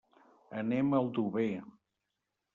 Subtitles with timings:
[0.61, 1.47] Anem a Aldover.